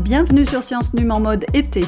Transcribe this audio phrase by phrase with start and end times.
[0.00, 1.84] Bienvenue sur Science Num en mode été.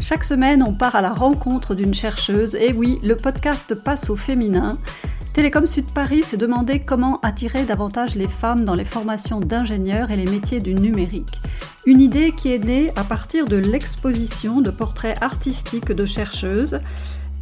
[0.00, 2.54] Chaque semaine, on part à la rencontre d'une chercheuse.
[2.54, 4.78] Et oui, le podcast passe au féminin.
[5.34, 10.16] Télécom Sud Paris s'est demandé comment attirer davantage les femmes dans les formations d'ingénieurs et
[10.16, 11.38] les métiers du numérique.
[11.84, 16.78] Une idée qui est née à partir de l'exposition de portraits artistiques de chercheuses.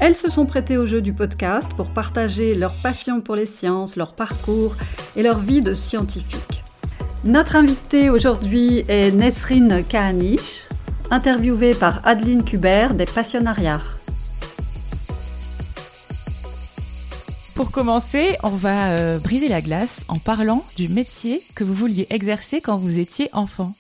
[0.01, 3.95] Elles se sont prêtées au jeu du podcast pour partager leur passion pour les sciences,
[3.95, 4.75] leur parcours
[5.15, 6.48] et leur vie de scientifique.
[7.25, 10.69] Notre invitée aujourd'hui est Nesrine Kahanish,
[11.11, 13.83] interviewée par Adeline Kubert des Passionnariats.
[17.57, 22.07] Pour commencer, on va euh, briser la glace en parlant du métier que vous vouliez
[22.11, 23.73] exercer quand vous étiez enfant.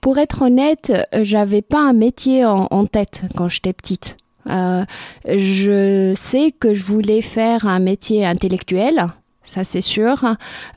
[0.00, 4.16] Pour être honnête, j'avais pas un métier en, en tête quand j'étais petite.
[4.50, 4.84] Euh,
[5.26, 9.06] je sais que je voulais faire un métier intellectuel,
[9.44, 10.24] ça c'est sûr.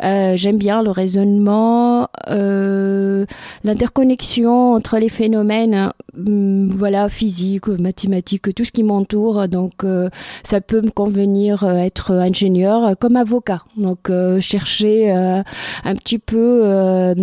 [0.04, 3.26] Euh, J'aime bien le raisonnement, euh,
[3.64, 9.48] l'interconnexion entre les phénomènes, hum, voilà, physique, mathématiques, tout ce qui m'entoure.
[9.48, 10.10] Donc euh,
[10.44, 13.64] ça peut me convenir être ingénieur comme avocat.
[13.78, 17.14] Donc chercher un petit peu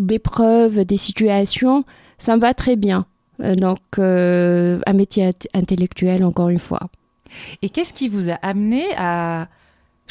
[0.00, 1.84] des preuves, des situations,
[2.18, 3.06] ça me va très bien.
[3.38, 6.88] Donc un métier intellectuel encore une fois.
[7.62, 9.48] Et qu'est-ce qui vous a amené à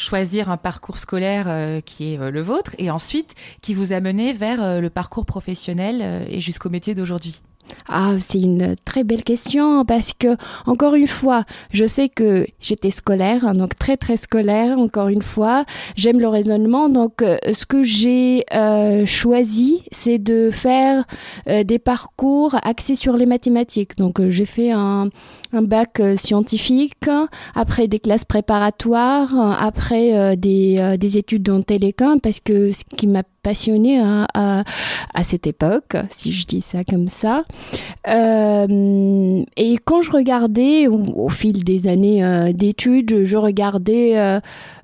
[0.01, 3.99] choisir un parcours scolaire euh, qui est euh, le vôtre et ensuite qui vous a
[3.99, 7.41] mené vers euh, le parcours professionnel et jusqu'au métier d'aujourd'hui
[7.87, 10.35] ah, c'est une très belle question parce que,
[10.65, 15.21] encore une fois, je sais que j'étais scolaire, hein, donc très très scolaire, encore une
[15.21, 15.63] fois.
[15.95, 18.43] J'aime le raisonnement, donc ce que j'ai
[19.05, 21.05] choisi, c'est de faire
[21.47, 23.95] des parcours axés sur les mathématiques.
[23.95, 25.09] Donc j'ai fait un,
[25.53, 27.09] un bac scientifique,
[27.55, 33.23] après des classes préparatoires, après des, des études dans télécom, parce que ce qui m'a
[33.43, 34.63] passionné à, à,
[35.13, 37.43] à, cette époque, si je dis ça comme ça.
[38.07, 44.39] Euh, et quand je regardais, au, fil des années euh, d'études, je regardais euh,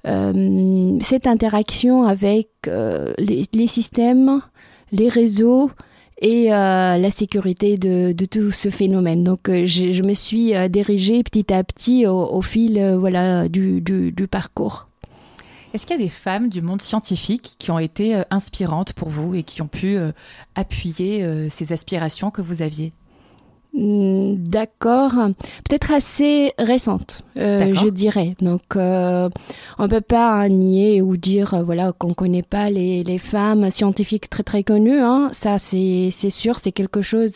[0.08, 4.42] euh cette interaction avec euh, les, systèmes,
[4.92, 5.70] les réseaux
[6.20, 9.24] et la sécurité de, de, tout ce phénomène.
[9.24, 14.28] Donc je, je, me suis dirigée petit à petit au, fil voilà, du, du, du
[14.28, 14.88] parcours.
[15.74, 19.10] Est-ce qu'il y a des femmes du monde scientifique qui ont été euh, inspirantes pour
[19.10, 20.12] vous et qui ont pu euh,
[20.56, 22.94] appuyer euh, ces aspirations que vous aviez?
[23.80, 25.12] D'accord,
[25.70, 28.34] peut-être assez récente, euh, je dirais.
[28.42, 29.30] Donc, euh,
[29.78, 34.32] on peut pas nier ou dire euh, voilà qu'on connaît pas les, les, femmes scientifiques
[34.32, 35.00] très très connues.
[35.00, 35.30] Hein.
[35.32, 37.36] Ça, c'est sûr, c'est quelque chose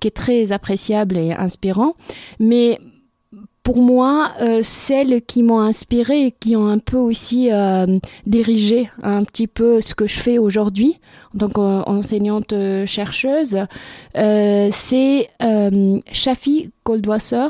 [0.00, 1.94] qui est très appréciable et inspirant.
[2.38, 2.78] Mais
[3.70, 8.90] pour moi, euh, celles qui m'ont inspiré et qui ont un peu aussi euh, dirigé
[9.00, 10.98] un petit peu ce que je fais aujourd'hui,
[11.34, 12.52] donc euh, enseignante
[12.86, 13.58] chercheuse,
[14.16, 17.46] euh, c'est euh, Shafi Goldwasser,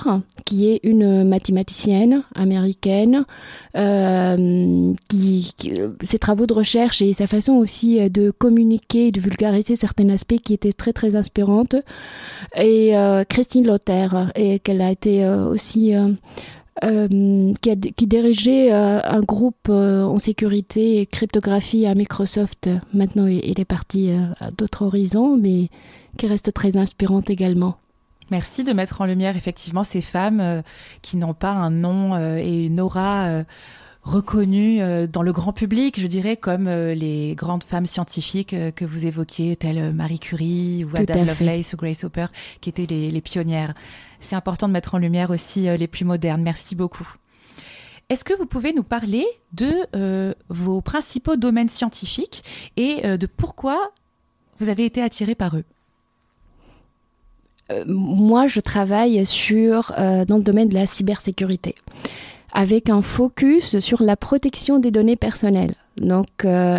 [0.50, 3.24] qui est une mathématicienne américaine,
[3.76, 5.54] euh, qui,
[6.02, 10.52] ses travaux de recherche et sa façon aussi de communiquer, de vulgariser certains aspects qui
[10.52, 11.76] étaient très très inspirantes,
[12.56, 16.08] et euh, Christine Lothaire, et qu'elle a été euh, aussi euh,
[16.82, 22.68] euh, qui, dirigeait euh, un groupe euh, en sécurité et cryptographie à Microsoft.
[22.92, 25.68] Maintenant, il, il est parti euh, à d'autres horizons, mais
[26.18, 27.76] qui reste très inspirante également.
[28.30, 30.62] Merci de mettre en lumière effectivement ces femmes euh,
[31.02, 33.44] qui n'ont pas un nom euh, et une aura euh,
[34.02, 39.06] reconnue euh, dans le grand public, je dirais, comme les grandes femmes scientifiques que vous
[39.06, 42.26] évoquiez, telles Marie Curie ou Tout Ada Lovelace ou Grace Hopper,
[42.60, 43.74] qui étaient les, les pionnières.
[44.20, 46.42] C'est important de mettre en lumière aussi les plus modernes.
[46.42, 47.08] Merci beaucoup.
[48.10, 52.42] Est-ce que vous pouvez nous parler de euh, vos principaux domaines scientifiques
[52.76, 53.92] et euh, de pourquoi
[54.58, 55.64] vous avez été attiré par eux?
[57.86, 61.74] Moi, je travaille sur euh, dans le domaine de la cybersécurité
[62.52, 65.74] avec un focus sur la protection des données personnelles.
[65.96, 66.78] Donc, euh,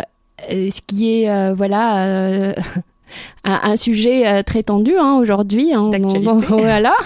[0.50, 2.54] ce qui est euh, voilà euh,
[3.44, 5.72] un, un sujet euh, très tendu hein, aujourd'hui.
[5.72, 5.90] Hein,
[6.48, 6.94] voilà.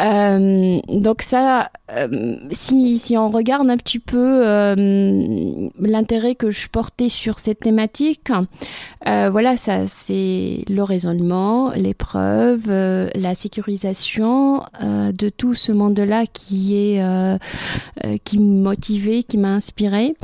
[0.00, 6.68] Euh, donc ça, euh, si, si on regarde un petit peu euh, l'intérêt que je
[6.68, 8.30] portais sur cette thématique,
[9.06, 16.76] euh, voilà, ça c'est le raisonnement, les preuves, la sécurisation de tout ce monde-là qui
[16.76, 17.02] est
[18.24, 20.14] qui m'a motivé, qui m'a inspiré.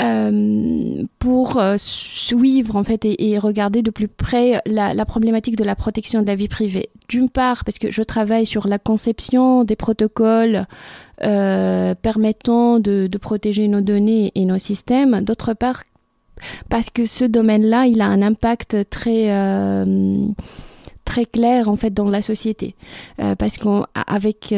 [0.00, 5.62] Euh, pour euh, suivre en fait et, regarder de plus près la, la problématique de
[5.62, 6.90] la protection de la vie privée.
[7.08, 10.66] D'une part parce que je travaille sur la conception des protocoles
[11.22, 15.20] euh, permettant de, de protéger nos données et nos systèmes.
[15.20, 15.84] D'autre part
[16.68, 19.28] parce que ce domaine-là, il a un impact très
[21.04, 22.74] très clair en fait dans la société
[23.38, 24.54] parce qu'avec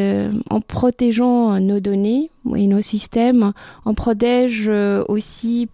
[0.50, 3.52] en protégeant nos données et nos systèmes
[3.84, 4.70] on protège
[5.08, 5.68] aussi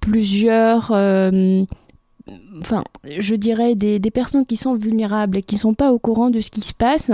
[0.00, 0.92] plusieurs
[2.60, 6.30] enfin, je dirais des, des, personnes qui sont vulnérables et qui sont pas au courant
[6.30, 7.10] de ce qui se passe.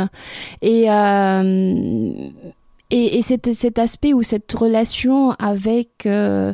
[0.62, 2.30] Et, euh,
[2.90, 6.52] et, et cet, aspect ou cette relation avec euh,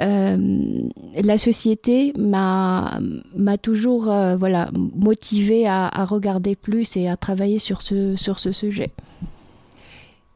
[0.00, 0.88] euh,
[1.22, 2.98] la société m'a
[3.36, 8.38] m'a toujours euh, voilà motivé à, à, regarder plus et à travailler sur ce sur
[8.38, 8.92] ce sujet.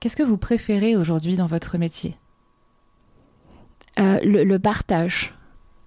[0.00, 2.14] Qu'est-ce que vous préférez aujourd'hui dans votre métier?
[3.96, 5.34] Le, le, partage.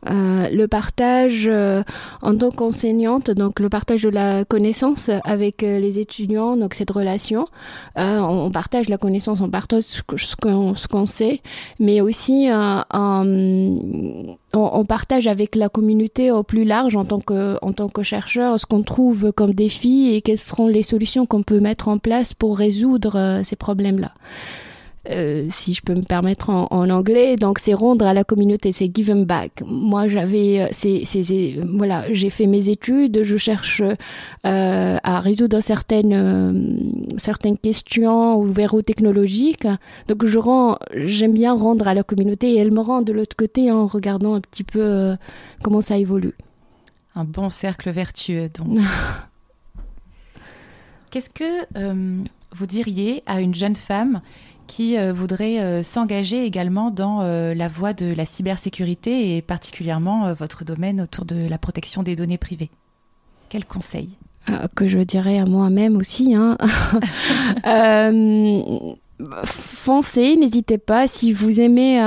[0.10, 1.84] Euh, le partage euh,
[2.24, 6.90] en tant qu'enseignante, donc le partage de la connaissance avec euh, les étudiants, donc cette
[6.90, 7.48] relation.
[7.96, 11.42] On, partage la connaissance, on partage ce qu'on qu sait,
[11.80, 17.72] mais aussi on, on, partage avec la communauté au plus large en tant que, en
[17.72, 21.60] tant que chercheur ce qu'on trouve comme défi et quelles seront les solutions qu'on peut
[21.60, 24.12] mettre en place pour résoudre ces problèmes-là.
[25.10, 27.36] Euh, si je peux me permettre en, anglais.
[27.36, 29.64] Donc, c'est rendre à la communauté, c'est give them back.
[29.66, 37.08] Moi, j'avais, euh, c'est, voilà, j'ai fait mes études, je cherche euh, à résoudre certaines,
[37.18, 39.68] certaines questions ou verrous technologiques.
[40.08, 43.36] Donc, je rends, j'aime bien rendre à la communauté et elle me rend de l'autre
[43.36, 45.16] côté en regardant un petit peu
[45.64, 46.36] comment ça évolue.
[47.16, 48.78] Un bon cercle vertueux, donc.
[51.10, 51.66] Qu'est-ce que
[52.54, 54.22] vous diriez à une jeune femme
[54.68, 60.34] qui euh, voudrait euh, s'engager également dans euh, la voie de la cybersécurité et particulièrement
[60.34, 62.70] votre domaine autour de la protection des données privées.
[63.50, 64.18] Quel conseil?
[64.76, 66.36] Que je dirais à moi-même aussi.
[66.36, 66.58] Hein.
[69.46, 71.08] foncez, n'hésitez pas.
[71.08, 71.98] Si vous aimez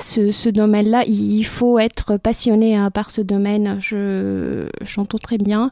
[0.00, 3.78] ce, domaine-là, il faut être passionné hein, par ce domaine.
[3.80, 5.70] Je j'entends très bien.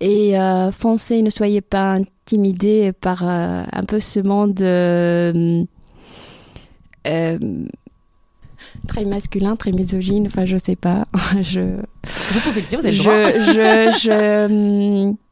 [0.00, 0.34] Et
[0.78, 5.64] foncez, ne soyez pas intimidée par euh, un peu ce monde euh,
[7.06, 7.38] euh,
[8.88, 10.26] très masculin, très misogyne.
[10.26, 11.06] Enfin, je sais pas.
[11.40, 15.14] je, vous pouvez le dire, vous avez le je, je,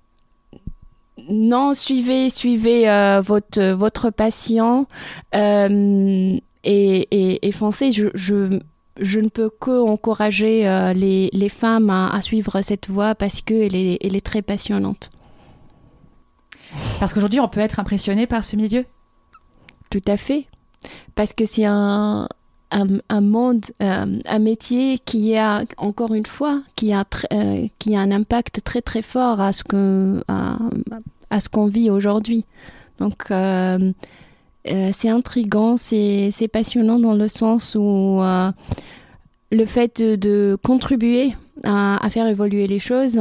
[1.29, 2.85] non, suivez, suivez
[3.25, 4.87] votre, votre patient
[5.32, 7.93] et, et, et, foncez.
[7.93, 8.59] Je, je,
[9.00, 10.62] je, ne peux que encourager
[10.94, 15.11] les, les, femmes à, à, suivre cette voie parce qu'elle est, elle est très passionnante.
[17.00, 18.85] Parce qu'aujourd'hui, on peut être impressionné par ce milieu?
[19.91, 20.47] Tout à fait.
[21.15, 22.29] Parce que c'est un,
[22.71, 28.01] un, monde, euh, un métier qui a, encore une fois, qui a, euh, qui a
[28.01, 32.45] un impact très très fort à ce que à, ce qu'on vit aujourd'hui.
[32.99, 33.93] Donc euh,
[34.65, 38.21] c'est intrigant, c'est passionnant dans le sens où
[39.51, 41.35] le fait de, contribuer
[41.65, 43.21] à, faire évoluer les choses,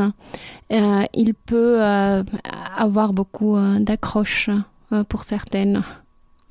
[0.69, 4.49] il peut avoir beaucoup d'accroches
[5.09, 5.83] pour certaines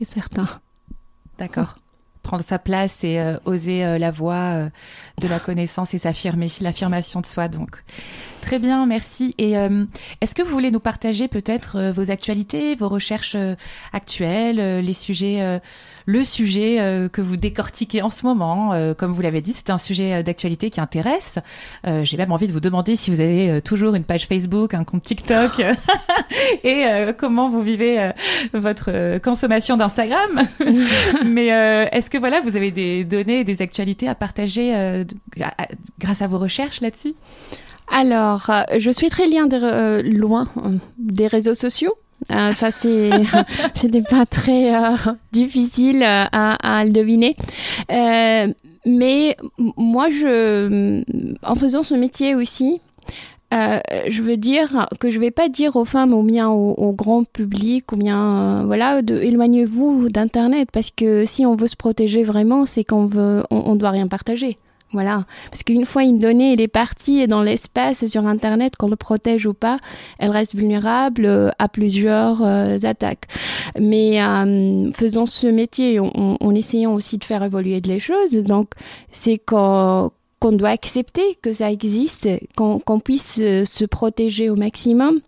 [0.00, 0.48] et certains.
[1.38, 1.76] D'accord.
[2.22, 4.68] Prendre sa place et oser la voie
[5.20, 7.48] de la connaissance et s'affirmer, l'affirmation de soi.
[7.48, 7.82] Donc,
[8.42, 9.34] très bien, merci.
[9.38, 9.52] Et
[10.20, 13.36] est-ce que vous voulez nous partager peut-être vos actualités, vos recherches
[13.92, 15.60] actuelles, les sujets
[16.06, 18.72] le sujet euh, que vous décortiquez en ce moment.
[18.72, 21.38] Euh, comme vous l'avez dit, c'est un sujet euh, d'actualité qui intéresse.
[22.02, 25.02] J'ai même envie de vous demander si vous avez toujours une page Facebook, un compte
[25.02, 25.62] TikTok
[26.64, 26.84] et
[27.16, 28.12] comment vous vivez
[28.52, 30.42] votre consommation d'Instagram.
[31.24, 35.04] Mais est-ce que voilà, vous avez des données des actualités à partager
[35.98, 37.14] grâce à vos recherches là-dessus?
[37.88, 39.48] Alors, je suis très loin
[40.02, 40.48] loin
[40.98, 41.94] des réseaux sociaux.
[42.30, 43.10] Euh, ça, c'est,
[43.74, 44.96] c'était pas très euh,
[45.32, 47.36] difficile euh, à, le deviner.
[48.86, 49.36] mais
[49.76, 51.02] moi, je,
[51.42, 52.80] en faisant ce métier aussi,
[53.52, 57.24] euh, je veux dire que je vais pas dire aux femmes ou bien au, grand
[57.24, 62.64] public ou bien voilà de éloignez-vous d'internet parce que si on veut se protéger vraiment
[62.64, 64.56] c'est qu'on veut on doit rien partager
[64.92, 65.24] voilà.
[65.50, 68.96] Parce qu'une fois une donnée, elle est partie et dans l'espace sur Internet, qu'on le
[68.96, 69.78] protège ou pas,
[70.18, 73.26] elle reste vulnérable euh, à plusieurs euh, attaques.
[73.78, 78.70] Mais euh, faisant ce métier, en essayant aussi de faire évoluer les choses, donc
[79.12, 80.10] c'est qu'on
[80.42, 85.20] doit accepter que ça existe, qu'on puisse se protéger au maximum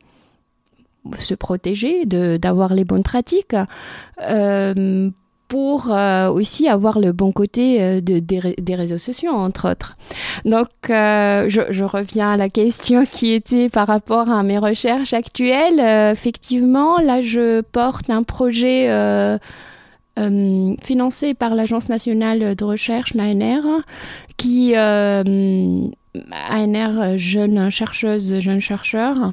[1.18, 3.56] se protéger, d'avoir les bonnes pratiques,
[4.22, 5.10] euh,
[5.48, 9.96] pour euh, aussi avoir le bon côté euh, de, des, réseaux sociaux, entre autres.
[10.44, 15.12] Donc, euh, je, je, reviens à la question qui était par rapport à mes recherches
[15.12, 15.80] actuelles.
[16.12, 18.88] effectivement, là, je porte un projet
[20.16, 23.64] financé par l'Agence nationale de recherche, l'ANR,
[24.36, 24.74] qui
[26.32, 29.32] ANR jeune chercheuse, jeune chercheur,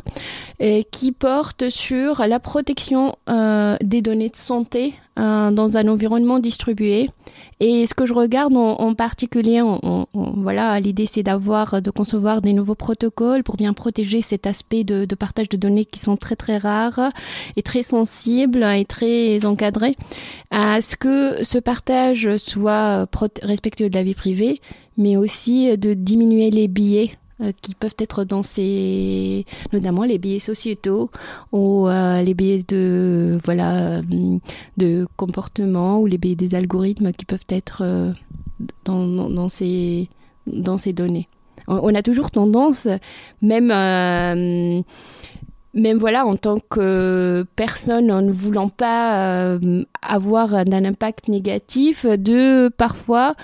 [0.59, 6.39] et qui porte sur la protection euh, des données de santé euh, dans un environnement
[6.39, 7.09] distribué.
[7.63, 9.61] Et ce que je regarde en, particulier,
[10.13, 15.05] voilà, l'idée c'est d'avoir, de concevoir des nouveaux protocoles pour bien protéger cet aspect de,
[15.13, 17.11] partage de données qui sont très très rares
[17.55, 19.95] et très sensibles et très encadrés,
[20.49, 23.05] à ce que ce partage soit
[23.43, 24.59] respectueux de la vie privée,
[24.97, 27.20] mais aussi de diminuer les euh,
[27.61, 31.09] qui peuvent être dans ces notamment les biais sociétaux
[31.51, 34.01] ou euh, les biais de voilà
[34.77, 38.11] de comportement ou les biais des algorithmes qui peuvent être euh,
[38.85, 40.09] dans, ces
[40.47, 41.27] dans ces données.
[41.67, 42.87] On, a toujours tendance
[43.41, 43.71] même
[45.73, 49.57] même voilà, en tant que personne, en ne voulant pas
[50.01, 53.35] avoir un impact négatif, de parfois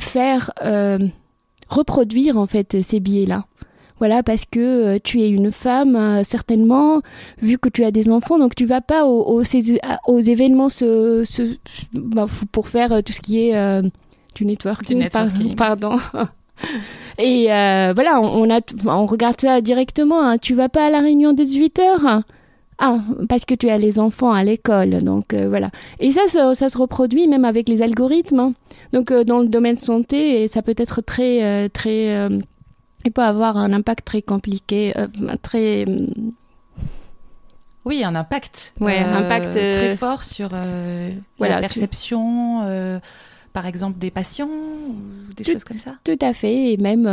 [0.00, 0.50] faire
[1.72, 3.46] reproduire en fait ces billets-là.
[4.02, 7.02] Voilà, parce que euh, tu es une femme, euh, certainement,
[7.40, 10.66] vu que tu as des enfants, donc tu vas pas aux, aux, événements
[11.92, 13.82] bah, pour faire euh, tout ce qui est
[14.34, 15.08] du networking,
[15.54, 16.00] pardon.
[17.18, 20.20] Et voilà, on, a, on regarde ça directement.
[20.20, 20.38] Hein.
[20.38, 22.22] Tu vas pas à la réunion de 18 heures?
[22.84, 22.98] Ah,
[23.28, 25.70] parce que tu as les enfants à l'école, donc voilà.
[26.00, 28.40] Et ça, ça, ça, se reproduit même avec les algorithmes.
[28.40, 28.54] Hein.
[28.92, 32.38] Donc euh, dans le domaine santé, ça peut être très euh, très euh,
[33.04, 34.92] il peut avoir un impact très compliqué,
[35.42, 35.84] très
[37.84, 38.74] oui, un impact.
[38.80, 43.00] Ouais, impact très fort sur la perception.
[43.52, 45.96] Par exemple, des patients ou des choses comme ça?
[46.04, 47.06] Tout à fait, et même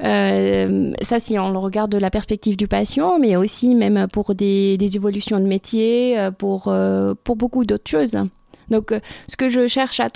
[0.00, 4.76] ça si on le regarde de la perspective du patient, mais aussi même pour des,
[4.78, 6.72] des évolutions de métier, pour,
[7.24, 8.16] pour beaucoup d'autres choses.
[8.70, 8.94] Donc
[9.28, 10.08] ce que je cherche à,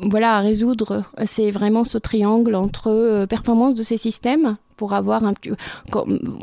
[0.00, 5.22] voilà, à résoudre, c'est vraiment ce triangle entre euh, performance de ces systèmes pour avoir
[5.24, 5.34] un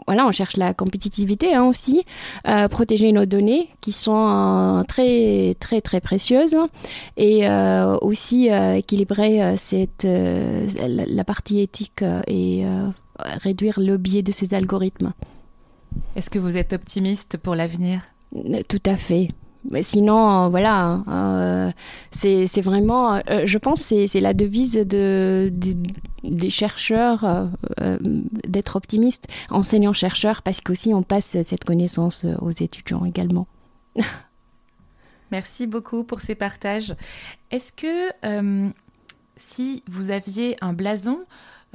[0.07, 2.05] voilà on cherche la compétitivité hein, aussi
[2.47, 6.55] euh, protéger nos données qui sont euh, très très très précieuses
[7.17, 7.49] et
[8.01, 12.63] aussi équilibrer cette la, partie éthique et
[13.43, 15.11] réduire le biais de ces algorithmes.
[16.15, 18.03] Est-ce que vous êtes optimiste pour l'avenir?
[18.69, 19.29] Tout à fait.
[19.65, 21.71] Mais sinon, euh, voilà, hein, euh,
[22.11, 25.51] c'est vraiment, euh, je pense, c'est la devise de,
[26.23, 27.49] des chercheurs
[28.47, 33.47] d'être optimistes, enseignants-chercheurs, parce qu'aussi on passe cette connaissance aux étudiants également.
[35.31, 36.95] Merci beaucoup pour ces partages.
[37.51, 38.11] Est-ce que
[39.37, 41.19] si vous aviez un blason,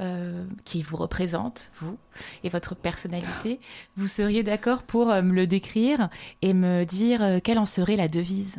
[0.01, 1.95] euh, qui vous représente, vous
[2.43, 3.61] et votre personnalité,
[3.95, 6.09] vous seriez d'accord pour euh, me le décrire
[6.41, 8.55] et me dire euh, quelle en serait la devise?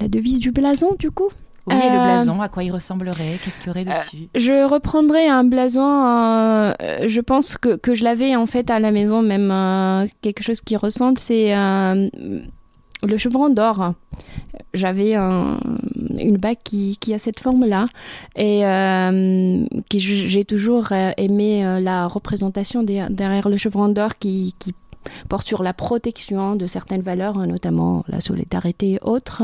[0.00, 1.28] La devise du blason, du coup?
[1.66, 4.28] Oui, le blason, à quoi il ressemblerait Qu'est-ce qu'il y aurait dessus?
[4.36, 9.22] Je reprendrai un blason, je pense que, que je l'avais en fait à la maison,
[9.22, 11.52] même quelque chose qui ressemble, c'est
[13.06, 13.94] le chevron d'or.
[14.72, 17.88] J'avais une bague qui, a cette forme-là
[18.36, 24.54] et euh, j'ai toujours euh, aimé euh, la représentation derrière le chevron d'or qui,
[25.28, 29.42] porte sur la protection de certaines valeurs, notamment la solidarité et autres.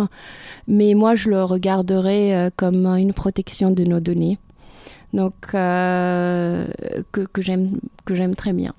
[0.67, 4.39] Mais moi, je le regarderais comme une protection de nos données.
[5.13, 7.79] Donc, que j'aime
[8.37, 8.73] très bien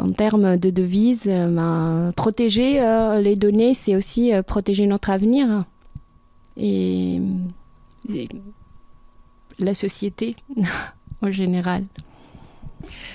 [0.00, 5.10] en termes de devises, euh, ben, protéger euh, les données, c'est aussi euh, protéger notre
[5.10, 5.64] avenir
[6.56, 7.20] et,
[9.58, 10.36] la société
[11.22, 11.84] en général.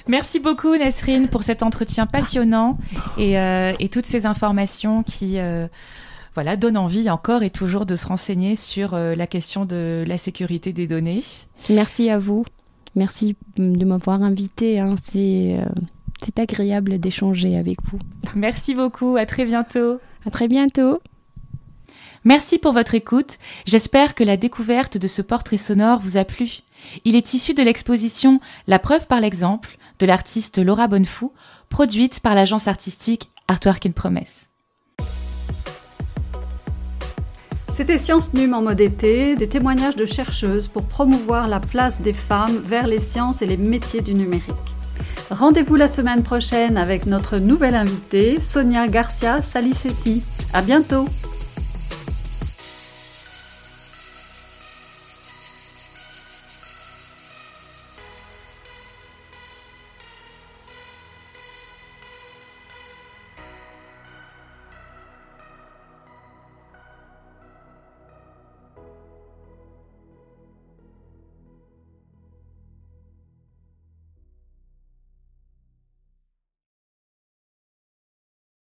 [0.08, 2.78] Merci beaucoup Nesrine pour cet entretien passionnant
[3.18, 5.38] et, toutes ces informations qui
[6.36, 10.72] voilà, donnent envie encore et toujours de se renseigner sur la question de la sécurité
[10.72, 11.24] des données.
[11.72, 12.46] Merci à vous.
[12.94, 14.80] Merci de m'avoir invité.
[14.80, 14.96] Hein.
[15.02, 15.58] C'est
[16.24, 18.00] c'est agréable d'échanger avec vous.
[18.36, 20.00] Merci beaucoup, à très bientôt.
[20.26, 21.00] À très bientôt.
[22.24, 23.38] Merci pour votre écoute.
[23.66, 26.62] J'espère que la découverte de ce portrait sonore vous a plu.
[27.04, 31.32] Il est issu de l'exposition La preuve par l'exemple de l'artiste Laura Bonnefou,
[31.70, 34.48] produite par l'agence artistique Artwork in Promesse.
[37.70, 42.14] C'était Science Num en mode été, des témoignages de chercheuses pour promouvoir la place des
[42.14, 44.75] femmes vers les sciences et les métiers du numérique.
[45.32, 50.24] Rendez-vous la semaine prochaine avec notre nouvelle invitée, Sonia Garcia Salicetti.
[50.54, 51.08] À bientôt!